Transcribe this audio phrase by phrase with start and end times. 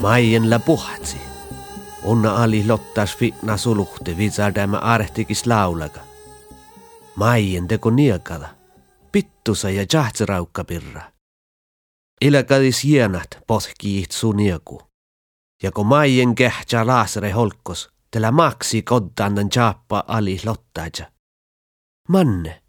[0.00, 1.16] Maien la puhtsi.
[2.02, 6.00] Onna ali lottas fitna suluhti viisaadämä arehtikis laulaga.
[7.16, 8.48] Maien teko niekala.
[9.12, 11.02] Pittusa ja jahtsiraukka pirra.
[12.20, 14.82] Ilakadis hienat pohkiit su nieku.
[15.62, 21.12] Ja kun maien kähtsä laasere holkos, tällä maksi koddannan jaappa ali lottaja.
[22.08, 22.59] Manne.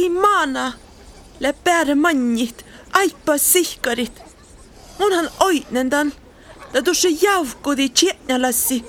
[0.00, 0.72] Imana,
[1.40, 4.22] läppääre mannit, aipa sihkarit.
[4.98, 6.12] Munhan oitnendan,
[6.72, 8.84] da tuossa jauhkudi tjetnalassi.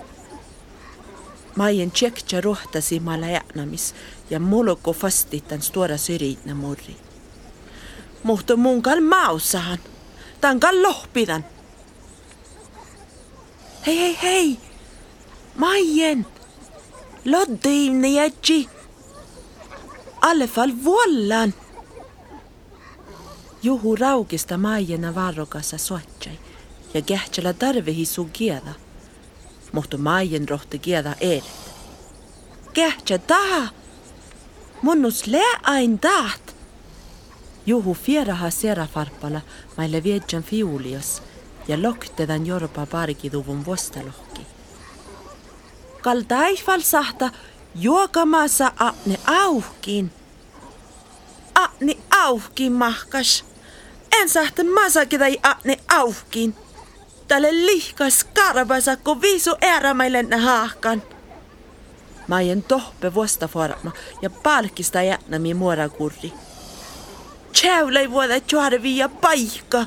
[1.55, 3.95] Maien tjektja rohtasi mala jänamis
[4.29, 6.95] ja moloko fastitan stora syrjitna murri.
[8.23, 9.79] Mutta mun kal mausahan,
[10.41, 11.45] tan kal lohpidan.
[13.87, 14.57] Hei hei hei,
[15.55, 16.25] Maien,
[17.25, 18.69] loddiimne jätsi.
[20.21, 21.53] Alle fall vuollan.
[23.63, 26.39] Juhu raukista maijena varrokassa soitsai
[26.93, 28.73] ja kähtsellä tarvehi su kieda.
[29.71, 31.43] Mutta maijen rohti kieda edet.
[32.73, 33.67] Kähtsä taha.
[34.81, 36.41] Munnus lää ain taht.
[37.65, 39.41] Juhu fieraha serafarpala
[39.77, 41.23] maille viedjan fiulios
[41.67, 44.41] ja loktedan jorpa parkiduvun vuostalohki.
[46.01, 47.29] Kaltaifal sahta
[47.75, 50.11] juokamassa apne auhkin.
[51.55, 53.45] Apne auhkin mahkas.
[54.11, 56.55] En sahta masakidai apne auhkin.
[57.27, 61.03] Tälle lihkas karvasa, kun viisu erämaille haahkan.
[62.27, 66.33] Maien tohpe vuosta forma ja palkista jätnämi muorakurri.
[67.53, 68.33] Tjäulei vuoda
[68.83, 69.85] ja paikka.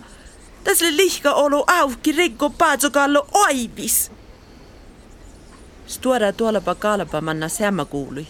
[0.64, 4.13] Tässä lihka olu auki rikko paatsokallo oibis.
[5.86, 8.26] Stora tuolapa kalpa manna sämmä kuului.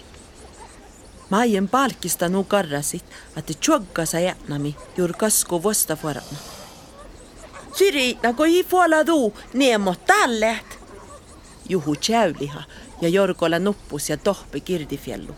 [1.31, 3.05] Maien palkista nu karrasit,
[3.37, 6.39] että tjoggasa jätnami juur kasku vuosta forma.
[7.75, 10.79] Syritä, kun ei puola tuu, niemo tallet.
[11.69, 12.63] Juhu tjäyliha
[13.01, 15.35] ja Jorkola nuppus ja tohpi kirdifjellu.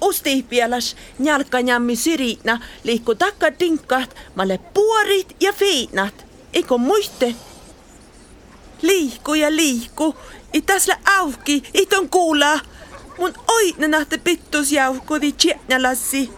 [0.00, 6.26] Ustihpielas njalkanjammi syriitna liikku takka tinkkaat malle puorit ja fiinat.
[6.52, 7.34] Eikö muiste?
[8.82, 10.16] Liikku ja liikku,
[10.52, 12.60] itäsle auki, iton kuulaa.
[13.18, 16.30] Mun oitne nähte pittus jauhkudi tjätnälassi.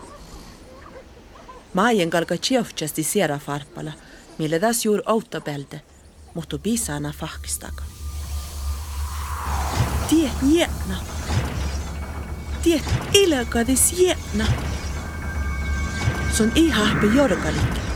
[1.75, 3.93] Maajen kalka tjauhtsasti siera farpala,
[4.39, 5.81] mille das juur autobelde,
[6.35, 7.83] mutta bisana fahkistaka.
[10.09, 10.97] Tie jätna.
[12.63, 12.83] Tie
[13.13, 14.47] ilakadis jätna.
[16.37, 17.94] Son ihahpe jorkalik.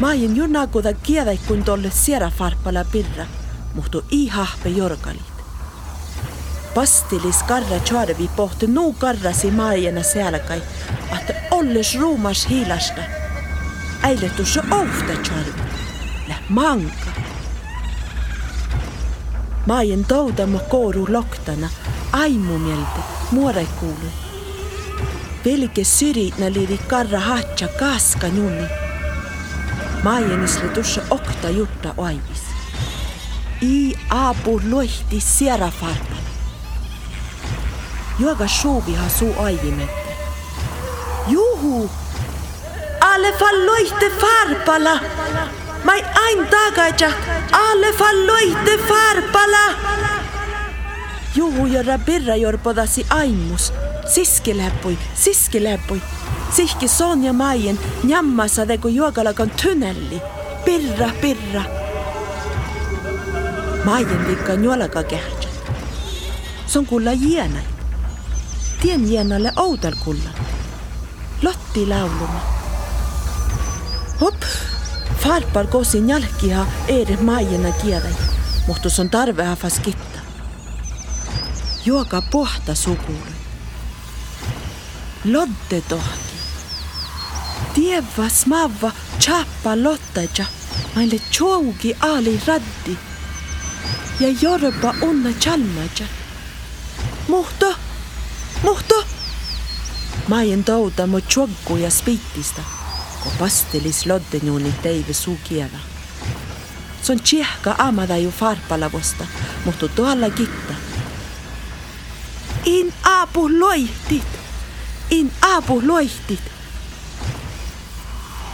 [0.00, 3.26] Maajen junakuda kiedäikun tolle siera farpala pirra,
[3.74, 5.22] mutta ihahpe jorkalit.
[6.74, 10.62] Pastilis karra tjorvi pohti nuu karrasi maajana selkai,
[11.18, 13.00] että olles ruumas hiilasta.
[14.02, 15.62] Äile tuossa ouhta tjorvi.
[16.28, 17.10] Lä manka.
[19.66, 21.68] Maajen toudama kooru loktana,
[22.12, 23.00] aimu mieltä,
[23.30, 24.10] muore kuulu.
[25.44, 28.89] Velke syriitnä liiri karra hatsa kaska nunni.
[30.02, 32.42] Maajenisle tuossa okta jutta oivis.
[33.60, 36.20] I aapu loihti siera farpana.
[38.18, 40.16] Juoga suuviha suu aivimette.
[41.28, 41.90] Juhu!
[43.00, 45.00] Alle falloitte farpala!
[45.84, 47.12] Mai ain tagaja!
[47.52, 49.76] Alle falloitte farpala!
[51.34, 53.72] Juhu jorra birra jorpodasi aimus.
[54.14, 56.02] Siski läppui, siski läppui.
[56.56, 60.22] Sihki Sonja Maien njammassa teko juokalakan tunnelli.
[60.64, 61.62] Pirra, pirra.
[63.84, 65.48] Maien likka juolaka kähtsä.
[66.66, 67.62] Se on kulla jienai.
[68.82, 70.30] Tien jienalle outal kulla.
[71.42, 72.40] Lotti lauluma.
[74.20, 74.34] Hop!
[75.20, 78.14] Farpar kosin jalkiha eri maijena kiedai,
[78.66, 80.18] mutta on tarve hafas kitta.
[81.84, 83.34] Juoka pohta sukuuli.
[85.24, 86.29] Lodde tohti.
[87.74, 90.46] Tieva smavva chappa lottaja,
[90.94, 92.96] maille chougi aali raddi.
[94.20, 96.06] Ja jorba unna chalmaja.
[97.28, 97.74] Muhto!
[98.62, 99.04] Muhto!
[100.28, 102.62] Maien touda mo choggu ja spiittista,
[103.22, 105.78] kun pastelis loddenjuuni teive suu kieva.
[107.02, 109.24] Se on tjehka amadaju farpalavosta,
[109.64, 110.74] mutta tuolla kitta.
[112.64, 114.26] In apu loihtit,
[115.10, 116.59] in apu loihtit.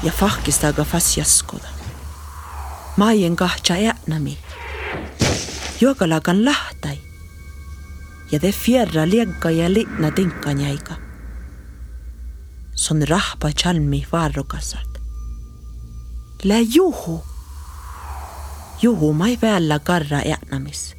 [0.07, 1.69] Ja fahkistaga fas jaskoda.
[2.97, 4.39] Maien kahtsa äänami.
[5.81, 6.99] Juokalakan lahtai.
[8.33, 10.95] Ja te fierra liekka ja liitna tinkan jäika.
[12.75, 15.01] Son rahpa chalmi varrokasat.
[16.45, 17.25] Lä juhu.
[18.83, 20.97] Juhu mai päällä karra äänämis.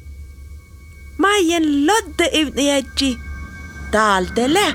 [1.18, 3.18] Maien lodde yvniätsi.
[3.90, 4.74] Taaltele.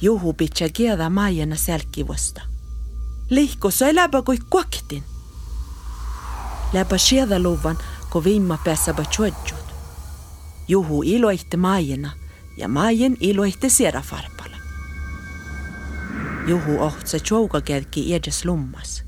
[0.00, 2.55] Juhu pitää kiedä Maiena selkivusta.
[3.30, 5.04] Lihko sai läpä kuin kuoktin.
[6.72, 7.78] Läpä sieltä luvan,
[8.10, 9.66] kun viimma päässä batsuadjut.
[10.68, 12.10] Juhu iloitte Maiena
[12.56, 14.56] ja Maien iloitte Serafarpala.
[16.46, 19.02] Juhu ohtsa tjouka kädki edes lummas.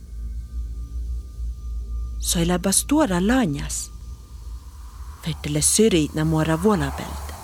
[2.19, 3.93] Sai läpä stora lanjas.
[5.27, 7.35] Vettele syrjitna muora vuolapelta.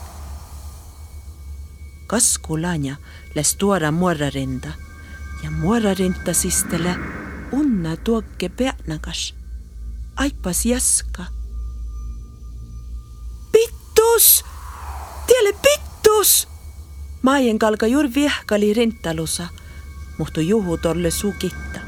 [2.06, 2.96] Kasku lanja
[3.34, 4.68] läs tuora muorarinta
[5.44, 6.96] ja muorarinta sistele
[7.52, 9.34] unna tuokke peanakas.
[10.16, 11.24] Aipas jaska.
[13.52, 14.44] Pittus!
[15.26, 16.48] Tiele pittus!
[17.22, 19.48] Maien kalka juuri viehkali rintalusa,
[20.18, 21.80] mutta juhu tolle sukitta.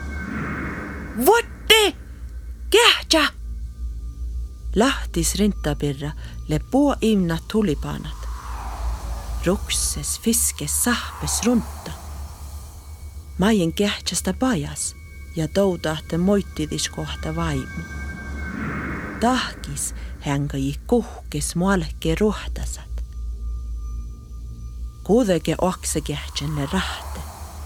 [1.27, 1.97] Vuotte!
[2.71, 3.33] Kähtsä!
[4.77, 6.11] Lahtis rintapirra
[6.49, 8.29] le puo imna tulipanat.
[9.47, 11.96] Rukses fiskes sahpes runta.
[13.39, 14.97] Maien kähtsästä pajas
[15.37, 17.83] ja toutahte moittidis kohta vaimu.
[19.21, 23.05] Tahkis hänkäji kuhkes mualke ruhtasat.
[25.05, 27.21] Kuudeke okse kähtsänne rahte,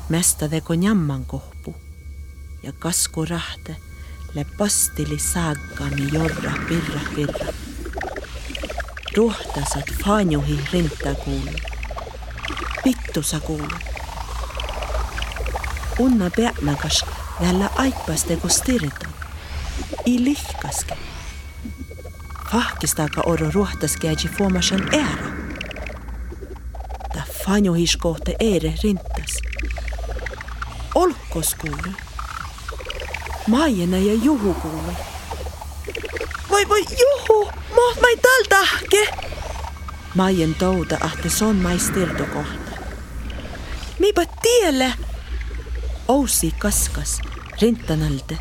[0.09, 1.75] mesta teko jamman kohpu.
[2.63, 3.77] Ja kasku rahte–
[4.35, 7.53] le pastili saagami jorra pirra pirra.
[9.17, 11.59] Ruhtasat fanjuhi rinta kuulu.
[12.85, 13.90] Pittusa kuulu.
[15.99, 17.05] Unna peänakas
[17.41, 19.07] jälle aipaste kun stirto.
[20.05, 20.97] I lihkaske.
[22.53, 25.33] Fahkistaka oro ruhtaske äji fuomasan ära.
[27.13, 29.39] Ta fanjuhiskohte eere rintas.
[30.95, 31.95] Olkos kuului.
[33.47, 34.95] Maiena ja Juhu kuului.
[36.51, 39.31] Voi voi Juhu, moht mai taltahke.
[40.15, 42.71] Maien touda ahte son maistirto kohta.
[43.99, 44.95] Miipa tielle.
[46.11, 47.21] Ousi kaskas,
[47.63, 48.39] rintanalde,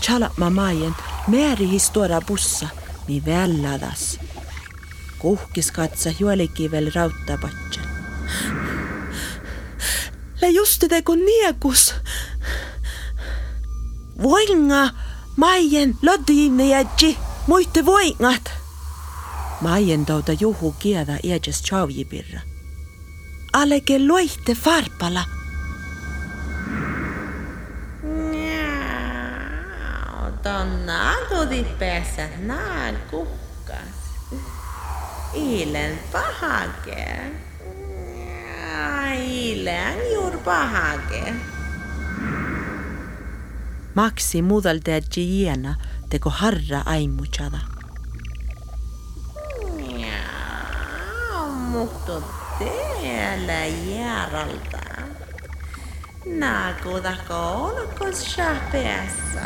[0.00, 0.94] chalapma maien,
[1.28, 2.68] määri historia bussa,
[3.08, 4.18] mi välladas.
[5.18, 7.84] Kuhkis katsa juolikivel rauttapatsan.
[10.40, 11.94] Lä just teko niekus.
[14.22, 14.90] Voinga,
[15.36, 18.50] maien loddiinne jätsi, muitte voingat.
[19.60, 22.40] Maien touta juhu kieda edes chaujipirra.
[23.52, 25.41] Aleke loitte farpala.
[30.42, 33.96] tornado di pesät nään kukkas.
[35.34, 37.32] Ilen pahake.
[39.22, 41.34] Ilen juur pahake.
[43.94, 45.74] Maksi muudelta jiena
[46.10, 47.58] teko harra aimutsada.
[51.72, 52.22] Mutta
[52.58, 53.64] teellä
[53.96, 54.78] järalta.
[56.26, 59.42] Nää kuudako olkoon saa päässä.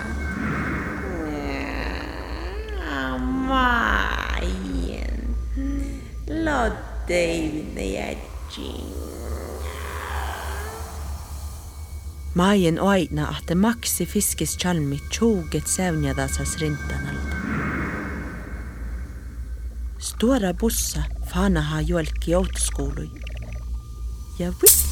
[3.18, 3.76] Mayen.
[6.44, 8.94] Lodeivnejätsin.
[12.34, 17.36] Mayen aina ahte maksi fiskis chalmi tjoget sävnjadasas rintanalta.
[19.98, 23.10] Stora bussa fanaha jolki outskuului.
[24.38, 24.84] Ja viss,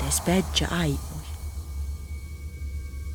[0.00, 1.15] det spädja aina.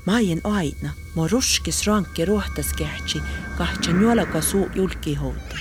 [0.06, 3.22] Maien oaina mo ruskis ranke rohtaskehtsi
[3.58, 5.56] kahtsa juolaka suu julki houta.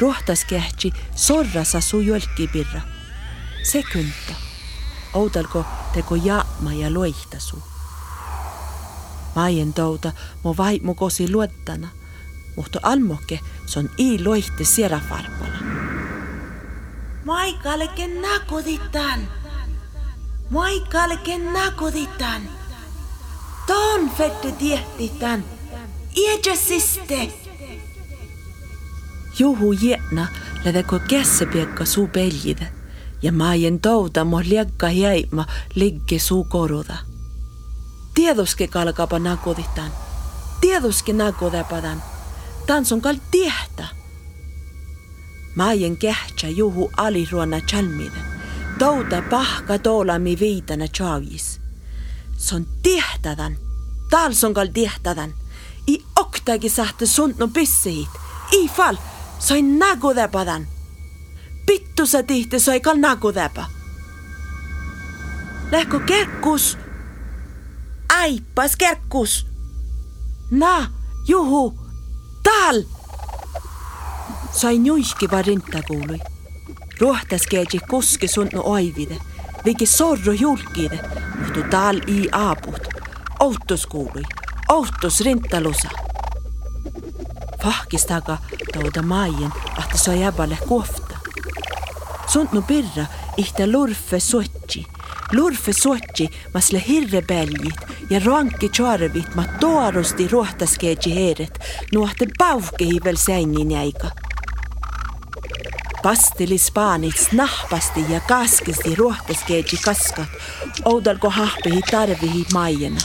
[0.00, 2.80] Rohtaskehtsi sorrasa suu julki pirra.
[5.14, 7.62] Outalko teko jaama ja loihtasu.
[9.34, 10.12] Maien touta
[10.44, 11.88] mo vaimu kosi luottana,
[12.56, 15.58] mutta almokke son i loihte sierafarpala.
[17.24, 19.28] Maikalke nakoditan.
[20.50, 22.42] Maikalke nakoditan.
[23.66, 25.44] Ton fette tiehtitan.
[26.16, 27.32] Iedesiste.
[29.38, 30.26] Juhu jiena
[30.64, 32.66] lädeko kässepiekka suu peljide
[33.22, 35.44] ja maien touda mo liekka jäima
[35.74, 36.96] ligge suu koruda.
[38.14, 39.90] Tiedoske kalkapa nakoditan,
[40.60, 42.02] tiedoske nakodepadan,
[42.66, 43.86] Tän sun kal tiehtä.
[45.54, 48.20] Maien kähtsä juhu aliruona chalmide.
[48.78, 51.60] Touta pahka toolami viitana chaavis.
[52.36, 53.56] Se on tiehtädän.
[54.10, 55.34] Tal sun kal tiehtädän.
[55.86, 58.08] I oktagi sahte sunt no pissihit.
[58.52, 58.96] I fall,
[59.38, 60.66] sai nagu täpadan.
[61.66, 62.96] Pittu sa tihti sai kal
[63.34, 63.66] täpa.
[65.70, 66.78] Lähkö kerkkus?
[68.08, 69.46] Aipas kerkkus.
[70.50, 70.86] Na,
[71.28, 71.78] juhu,
[72.42, 72.82] tal.
[74.52, 76.18] Sai nuihki vaan rintakuului.
[77.00, 79.16] Ruohtas keegi kuski sunnu oivide,
[79.66, 80.98] viki sorru julkide,
[81.38, 82.80] mutta tal i aaput.
[83.40, 84.22] Outus kuului,
[84.68, 85.88] outus rintalusa.
[87.62, 88.38] Fahkistaga
[88.72, 91.16] touda maien, ahti sai jäballe kohta.
[92.26, 93.06] Sunnu pirra
[93.36, 94.86] ihte lurfe suotsi.
[95.32, 97.80] Lurfe suotsi masle hirrebeljit
[98.10, 101.58] ja ranki charvit ma toarusti ruohtaskeegi heeret,
[101.94, 104.10] nuohte pauhkehi veel säinin jäiga.
[106.06, 110.28] Pasteli spaanits nahpasti ja kaskisti ruohtaskeegi kaskat,
[110.84, 113.00] oudalko hahpehi tarvihi maiena.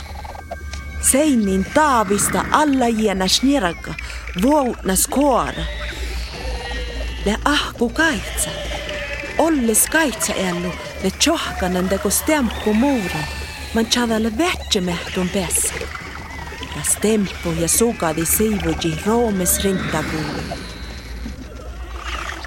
[1.10, 3.94] Seinin taavista alla jiena sniraka,
[4.42, 5.64] vuotnas koara.
[7.24, 8.50] Le ahku kaitsa.
[9.38, 13.26] Olles kaitsa ellu, le tjohkanen teko stempu muuran,
[13.74, 15.74] man chadalle vätsemehtun pessä.
[16.76, 20.71] Ja stempu ja sugadi siivuji roomes rintakuulu.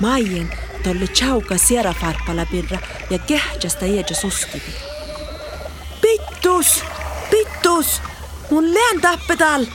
[0.02, 0.50] Maien
[0.84, 4.74] tolle chauka sierafarpala pirra ja kehtsästä iedä suskivi.
[6.02, 6.84] Pittus!
[7.30, 8.02] Pittus!
[8.52, 9.66] Mun lään tappetal!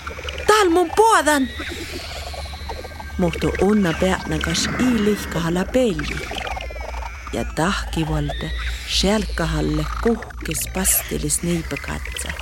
[0.47, 1.49] Tal mun puodan!
[3.19, 6.17] Mutta unna peatnakas i lihkahalla pelli.
[7.33, 8.51] Ja tahkivalde,
[8.89, 12.33] själkahalle kuhkes pastelis niipekatsa.